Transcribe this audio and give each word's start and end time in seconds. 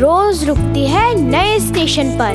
रोज 0.00 0.44
रुकती 0.44 0.86
है 0.86 1.14
नए 1.14 1.58
स्टेशन 1.60 2.10
पर। 2.10 2.34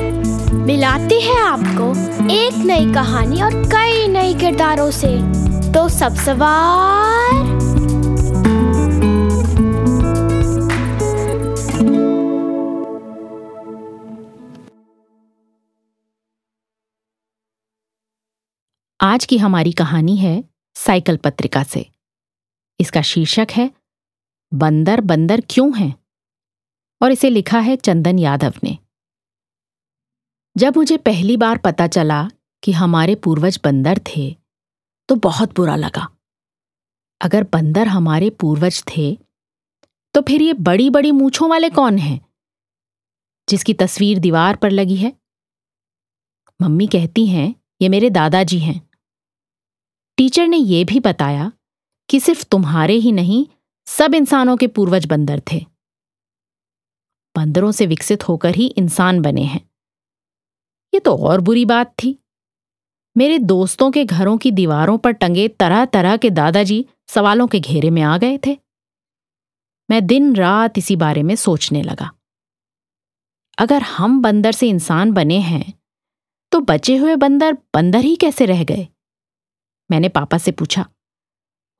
मिलाती 0.54 1.20
है 1.20 1.40
आपको 1.40 1.90
एक 2.32 2.54
नई 2.54 2.94
कहानी 2.94 3.42
और 3.42 3.50
कई 3.54 4.08
नए 4.08 4.34
किरदारों 4.34 4.90
से। 4.90 5.18
तो 5.72 5.88
सब 5.88 6.14
सवार। 6.14 7.60
आज 19.00 19.24
की 19.24 19.38
हमारी 19.38 19.72
कहानी 19.72 20.16
है 20.16 20.44
साइकिल 20.74 21.16
पत्रिका 21.16 21.62
से। 21.62 21.90
इसका 22.80 23.02
शीर्षक 23.02 23.48
है 23.50 23.79
बंदर 24.52 25.00
बंदर 25.00 25.42
क्यों 25.50 25.76
हैं? 25.78 25.94
और 27.00 27.12
इसे 27.12 27.30
लिखा 27.30 27.58
है 27.58 27.76
चंदन 27.76 28.18
यादव 28.18 28.54
ने। 28.64 28.76
जब 30.56 30.76
मुझे 30.76 30.96
पहली 30.96 31.36
बार 31.36 31.58
पता 31.58 31.86
चला 31.86 32.28
कि 32.62 32.72
हमारे 32.72 33.14
पूर्वज 33.14 33.60
बंदर 33.64 34.00
थे 34.06 34.30
तो 35.08 35.14
बहुत 35.14 35.54
बुरा 35.56 35.76
लगा। 35.76 36.08
अगर 37.20 37.44
बंदर 37.52 37.88
हमारे 37.88 38.30
पूर्वज 38.30 38.82
थे 38.88 39.14
तो 40.14 40.20
फिर 40.22 40.42
ये 40.42 40.52
बड़ी 40.52 40.90
बड़ी 40.90 41.12
मूछों 41.12 41.48
वाले 41.50 41.70
कौन 41.70 41.98
हैं, 41.98 42.20
जिसकी 43.48 43.74
तस्वीर 43.74 44.18
दीवार 44.18 44.56
पर 44.56 44.70
लगी 44.70 44.96
है? 44.96 45.12
मम्मी 46.60 46.86
कहती 46.86 47.26
हैं, 47.26 47.54
ये 47.80 47.88
मेरे 47.88 48.10
दादाजी 48.10 48.58
हैं। 48.58 48.80
टीचर 50.18 50.46
ने 50.46 50.56
यह 50.56 50.84
भी 50.84 51.00
बताया 51.00 51.50
कि 52.08 52.20
सिर्फ़ 52.20 52.44
तुम्हारे 52.44 52.94
ही 52.94 53.12
नहीं 53.12 53.46
सब 53.90 54.14
इंसानों 54.14 54.56
के 54.56 54.66
पूर्वज 54.66 55.06
बंदर 55.06 55.42
थे। 55.52 55.58
बंदरों 57.36 57.70
से 57.72 57.86
विकसित 57.86 58.28
होकर 58.28 58.54
ही 58.54 58.66
इंसान 58.66 59.20
बने 59.22 59.42
हैं। 59.42 59.60
ये 60.94 61.00
तो 61.00 61.16
और 61.16 61.40
बुरी 61.40 61.64
बात 61.64 61.94
थी। 62.02 62.18
मेरे 63.16 63.38
दोस्तों 63.38 63.90
के 63.90 64.04
घरों 64.04 64.36
की 64.38 64.50
दीवारों 64.50 64.96
पर 64.98 65.10
टंगे 65.12 65.48
तरह 65.48 65.84
तरह 65.84 66.16
के 66.16 66.30
दादाजी 66.30 66.86
सवालों 67.08 67.46
के 67.46 67.60
घेरे 67.60 67.90
में 67.90 68.02
आ 68.02 68.16
गए 68.18 68.38
थे। 68.46 68.56
मैं 69.90 70.06
दिन 70.06 70.34
रात 70.36 70.78
इसी 70.78 70.96
बारे 70.96 71.22
में 71.22 71.34
सोचने 71.36 71.82
लगा। 71.82 72.10
अगर 73.58 73.82
हम 73.82 74.22
बंदर 74.22 74.52
से 74.52 74.68
इंसान 74.68 75.12
बने 75.12 75.38
हैं 75.40 75.72
तो 76.52 76.60
बचे 76.60 76.96
हुए 76.96 77.16
बंदर 77.16 77.58
बंदर 77.74 77.98
ही 77.98 78.16
कैसे 78.16 78.46
रह 78.46 78.64
गए? 78.64 78.88
मैंने 79.90 80.08
पापा 80.08 80.38
से 80.38 80.52
पूछा। 80.52 80.86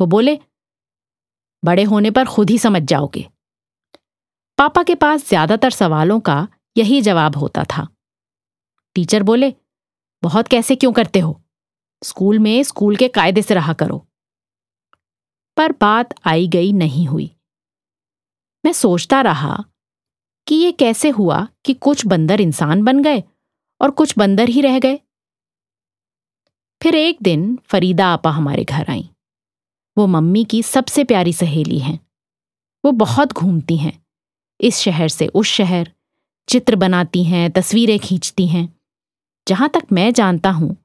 वो 0.00 0.06
बोले 0.06 0.38
बड़े 1.64 1.83
होने 1.83 2.11
पर 2.11 2.25
खुद 2.25 2.50
ही 2.50 2.58
समझ 2.58 2.83
जाओगे। 2.83 3.28
पापा 4.58 4.83
के 4.83 4.94
पास 4.94 5.28
ज़्यादातर 5.28 5.70
सवालों 5.70 6.20
का 6.20 6.48
यही 6.77 7.00
जवाब 7.03 7.36
होता 7.36 7.64
था। 7.64 7.86
टीचर 8.94 9.22
बोले, 9.22 9.55
बहुत 10.22 10.48
कैसे 10.48 10.77
क्यों 10.77 10.92
करते 10.92 11.19
हो? 11.19 11.41
स्कूल 12.03 12.38
में 12.38 12.62
स्कूल 12.62 12.97
के 12.97 13.08
कायदे 13.08 13.42
से 13.42 13.55
रहा 13.55 13.72
करो। 13.72 14.06
पर 15.56 15.72
बात 15.72 16.14
आई 16.27 16.48
गई 16.48 16.72
नहीं 16.72 17.06
हुई। 17.06 17.31
मैं 18.64 18.72
सोचता 18.72 19.20
रहा 19.20 19.64
कि 20.47 20.55
ये 20.55 20.72
कैसे 20.72 21.08
हुआ 21.11 21.48
कि 21.64 21.75
कुछ 21.75 22.06
बंदर 22.06 22.41
इंसान 22.41 22.83
बन 22.84 23.03
गए 23.03 23.22
और 23.81 23.91
कुछ 23.91 24.19
बंदर 24.19 24.48
ही 24.48 24.61
रह 24.61 24.78
गए। 24.78 25.00
फिर 26.83 26.94
एक 26.94 27.19
दिन 27.22 27.58
फरीदा 27.64 28.06
आपा 28.06 28.31
हमारे 28.31 28.65
घर 28.65 28.91
आई। 28.91 29.09
वो 29.99 30.06
मम्मी 30.06 30.45
की 30.45 30.62
सबसे 30.62 31.05
प्यारी 31.05 31.33
सहेली 31.33 31.78
हैं। 31.78 32.01
वो 32.84 32.93
बहुत 32.93 33.33
घूमती 33.33 33.77
हैं। 33.77 34.06
इस 34.61 34.78
शहर 34.78 35.09
से 35.09 35.27
उस 35.27 35.47
शहर, 35.47 35.93
चित्र 36.49 36.77
बनाती 36.77 37.25
हैं, 37.25 37.51
तस्वीरें 37.51 37.99
खींचती 37.99 38.47
हैं। 38.49 38.81
जहाँ 39.49 39.69
तक 39.69 39.83
मैं 39.93 40.12
जानता 40.12 40.51
हूँ, 40.51 40.77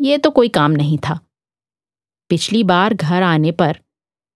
ये 0.00 0.18
तो 0.18 0.30
कोई 0.30 0.48
काम 0.48 0.70
नहीं 0.70 0.98
था। 0.98 1.18
पिछली 2.30 2.64
बार 2.64 2.94
घर 2.94 3.22
आने 3.22 3.52
पर 3.52 3.78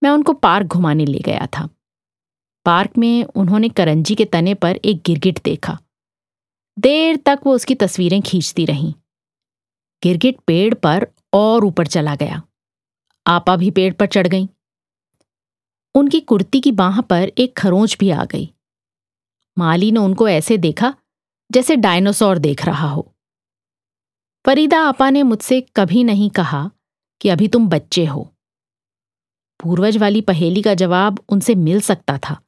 मैं 0.03 0.11
उनको 0.11 0.33
पार्क 0.33 0.67
घुमाने 0.67 1.05
ले 1.05 1.19
गया 1.19 1.47
था। 1.47 1.69
पार्क 2.65 2.99
में 2.99 3.25
उन्होंने 3.25 3.69
करंजी 3.69 4.15
के 4.15 4.25
तने 4.25 4.55
पर 4.55 4.77
एक 4.77 5.03
गिरगिट 5.07 5.39
देखा। 5.45 5.79
देर 6.79 7.17
तक 7.17 7.39
वो 7.47 7.55
उसकी 7.55 7.75
तस्वीरें 7.75 8.23
खींचती 8.23 8.65
रहीं। 8.65 8.95
गिरगिट 10.03 10.37
पेड़ 10.47 10.75
पर 10.75 11.07
और 11.33 11.65
ऊपर 11.65 11.87
चला 11.87 12.15
गया। 12.15 12.43
आपा 13.27 13.57
भी 13.57 13.71
पेड़ 13.71 13.95
पर 13.95 14.07
चढ़ 14.07 14.27
गई। 14.27 14.49
उनकी 15.95 16.21
कुर्ती 16.21 16.61
की 16.61 16.73
बाह 16.73 17.01
पर 17.01 17.33
एक 17.39 17.57
खरोंच 17.57 17.97
भी 18.01 18.11
आ 18.11 18.25
गई। 18.25 18.55
माली 19.59 19.93
ने 19.93 20.01
उनको 20.01 20.29
ऐसे 20.29 20.59
देखा 20.59 20.95
जैसे 21.53 21.77
डायनासोर 21.77 22.39
देख 22.39 22.65
रहा 22.65 22.89
हो। 22.89 23.15
फरीदा 24.47 24.81
आपा 24.81 25.11
ने 25.11 25.23
मुझसे 25.23 25.61
कभी 25.77 26.05
नहीं 26.05 26.31
कहा 26.31 26.71
कि 27.21 27.29
अभी 27.29 27.49
तुम 27.49 27.69
बच्चे 27.69 28.05
हो। 28.05 28.33
पूर्वज 29.63 29.97
वाली 29.97 30.21
पहेली 30.21 30.63
का 30.63 30.75
जवाब 30.75 31.25
उनसे 31.29 31.55
मिल 31.55 31.81
सकता 31.81 32.19
था। 32.19 32.41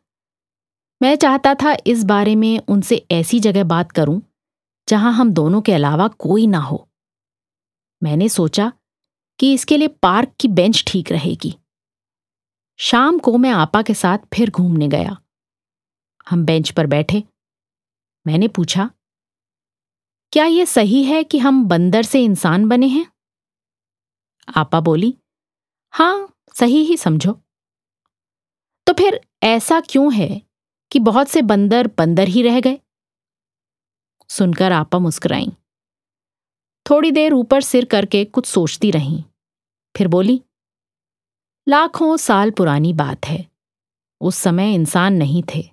मैं 1.02 1.16
चाहता 1.16 1.54
था 1.54 1.76
इस 1.86 2.04
बारे 2.04 2.34
में 2.34 2.60
उनसे 2.68 3.06
ऐसी 3.10 3.40
जगह 3.40 3.64
बात 3.64 3.92
करूँ 3.92 4.22
जहाँ 4.88 5.12
हम 5.12 5.32
दोनों 5.32 5.60
के 5.60 5.72
अलावा 5.72 6.08
कोई 6.08 6.46
ना 6.46 6.58
हो। 6.58 6.88
मैंने 8.02 8.28
सोचा 8.28 8.72
कि 9.38 9.52
इसके 9.54 9.76
लिए 9.76 9.88
पार्क 9.88 10.32
की 10.40 10.48
बेंच 10.48 10.84
ठीक 10.86 11.12
रहेगी। 11.12 11.54
शाम 12.78 13.18
को 13.18 13.38
मैं 13.38 13.50
आपा 13.50 13.82
के 13.82 13.94
साथ 13.94 14.18
फिर 14.34 14.50
घूमने 14.50 14.88
गया। 14.88 15.16
हम 16.30 16.44
बेंच 16.44 16.70
पर 16.70 16.86
बैठे। 16.86 17.24
मैंने 18.26 18.48
पूछा, 18.48 18.90
क्या 20.32 20.44
यह 20.44 20.64
सही 20.64 21.04
है 21.04 21.24
कि 21.24 21.38
हम 21.38 21.64
बंदर 21.64 22.02
से 22.02 22.24
इंसान 22.24 22.68
बने 22.68 22.86
हैं? 22.86 23.06
आपा 24.56 24.80
बोली, 24.80 25.14
हाँ, 25.90 26.34
सही 26.54 26.84
ही 26.84 26.96
समझो। 26.96 27.32
तो 28.86 28.92
फिर 28.92 29.20
ऐसा 29.42 29.80
क्यों 29.80 30.14
है 30.14 30.42
कि 30.90 30.98
बहुत 30.98 31.28
से 31.28 31.42
बंदर 31.42 31.90
बंदर 31.98 32.28
ही 32.28 32.42
रह 32.42 32.60
गए? 32.60 32.78
सुनकर 34.28 34.72
आपा 34.72 34.98
मुस्कुराई। 34.98 35.46
थोड़ी 36.90 37.10
देर 37.10 37.32
ऊपर 37.32 37.60
सिर 37.60 37.84
करके 37.84 38.24
कुछ 38.24 38.46
सोचती 38.46 38.90
रहीं। 38.90 39.22
फिर 39.94 40.08
बोली, 40.08 40.40
लाखों 41.66 42.16
साल 42.16 42.50
पुरानी 42.50 42.92
बात 42.92 43.26
है। 43.26 43.46
उस 44.20 44.36
समय 44.36 44.74
इंसान 44.74 45.14
नहीं 45.14 45.42
थे, 45.54 45.64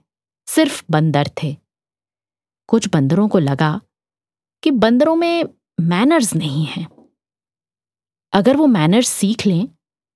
सिर्फ़ 0.47 0.83
बंदर 0.91 1.29
थे। 1.43 1.55
कुछ 2.67 2.87
बंदरों 2.87 3.27
को 3.27 3.39
लगा 3.39 3.81
कि 4.63 4.71
बंदरों 4.71 5.15
में 5.15 5.43
मैनर्स 5.79 6.35
नहीं 6.35 6.65
हैं। 6.65 6.87
अगर 8.33 8.57
वो 8.57 8.67
मैनर्स 8.67 9.07
सीख 9.07 9.45
लें 9.45 9.67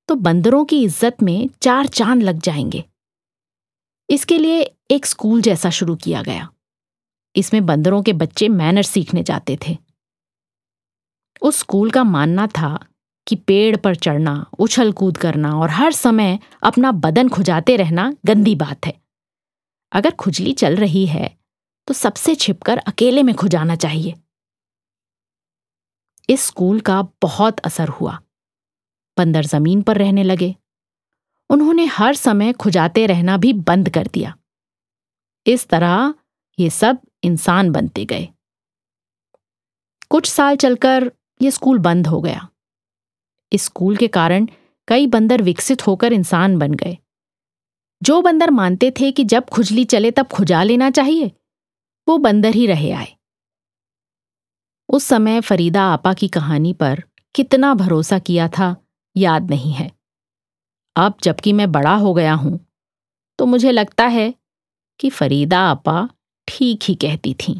तो 0.10 0.16
बंदरों 0.16 0.66
की 0.66 0.84
इज़्ज़त 0.84 1.22
में 1.24 1.50
चार 1.62 1.88
चाँद 1.88 2.24
लग 2.24 2.40
जाएँगे। 2.40 2.84
इसके 4.10 4.38
लिए 4.38 4.62
एक 4.92 5.06
स्कूल 5.06 5.42
जैसा 5.42 5.70
शुरू 5.70 5.96
किया 5.96 6.22
गया। 6.22 6.50
इसमें 7.36 7.66
बंदरों 7.66 8.02
के 8.04 8.14
बच्चे 8.14 8.48
मैनर्स 8.50 8.90
सीखने 8.90 9.24
जाते 9.24 9.58
थे। 9.68 9.78
उस 11.42 11.60
स्कूल 11.60 11.92
का 11.92 12.04
मानना 12.04 12.48
था 12.48 12.78
कि 13.28 13.36
पेड़ 13.36 13.76
पर 13.78 13.96
चढ़ना, 13.96 14.46
उछल 14.60 14.92
कूद 14.92 15.18
करना 15.18 15.54
और 15.56 15.70
हर 15.70 15.92
समय 15.92 16.40
अपना 16.64 16.92
बदन 16.92 17.30
खुजाते 17.30 17.76
रहना 17.76 18.14
गंदी 18.26 18.56
बात 18.56 18.86
है। 18.86 18.94
अगर 19.92 20.12
खुजली 20.12 20.54
चल 20.54 20.76
रही 20.76 21.06
है 21.08 21.38
तो 21.88 21.94
सबसे 21.94 22.36
छिपकर 22.36 22.78
अकेले 22.78 23.24
में 23.24 23.34
खुजाना 23.36 23.76
चाहिए। 23.76 24.14
इस 26.30 26.42
स्कूल 26.42 26.80
का 26.80 27.02
बहुत 27.22 27.60
असर 27.60 27.88
हुआ। 27.88 28.20
बंदर 29.18 29.46
ज़मीन 29.46 29.82
पर 29.82 29.98
रहने 29.98 30.24
लगे। 30.24 30.56
उन्होंने 31.50 31.86
हर 31.86 32.16
समय 32.16 32.54
खुजाते 32.54 33.06
रहना 33.06 33.38
भी 33.38 33.54
बंद 33.54 33.90
कर 33.90 34.08
दिया। 34.08 34.36
इस 35.48 35.68
तरह 35.68 36.14
ये 36.60 36.70
सब 36.70 36.98
इंसान 37.24 37.72
बनते 37.72 38.06
गए। 38.06 38.28
कुछ 40.10 40.30
साल 40.30 40.56
चलकर 40.56 41.12
यह 41.42 41.50
स्कूल 41.50 41.80
बंद 41.80 42.08
हो 42.08 42.22
गया। 42.22 42.48
इस 43.54 43.64
स्कूल 43.64 43.98
के 43.98 44.08
कारण 44.08 44.48
कई 44.88 45.08
बंदर 45.08 45.42
विकसित 45.42 45.88
होकर 45.88 46.14
इंसान 46.14 46.58
बन 46.58 46.74
गए। 46.74 46.98
जो 48.04 48.22
बंदर 48.22 48.50
मानते 48.50 48.92
थे 48.92 49.12
कि 49.12 49.24
जब 49.24 49.46
खुजली 49.46 49.86
चले 49.86 50.12
तब 50.12 50.28
खुजा 50.28 50.64
लेना 50.64 50.90
चाहिए, 50.90 51.32
वो 52.08 52.18
बंदर 52.18 52.50
ही 52.50 52.66
रहे 52.68 52.92
आए। 52.92 53.16
उस 54.90 55.04
समय 55.04 55.42
फरीदा 55.42 55.84
आपा 55.84 56.14
की 56.14 56.28
कहानी 56.28 56.74
पर 56.74 57.04
कितना 57.36 57.74
भरोसा 57.74 58.20
किया 58.20 58.48
था, 58.48 58.76
याद 59.18 59.50
नहीं 59.50 59.74
है। 59.74 59.92
अब 60.96 61.18
जबकि 61.24 61.54
मैं 61.54 61.72
बड़ा 61.72 61.96
हो 61.96 62.14
गया 62.14 62.34
हूँ 62.34 62.60
तो 63.40 63.46
मुझे 63.46 63.72
लगता 63.72 64.06
है 64.06 64.34
कि 65.00 65.10
फरीदा 65.10 65.60
आपा 65.60 66.10
ठीक 66.48 66.80
ही 66.84 66.96
कहती 66.96 67.34
थीं। 67.34 67.60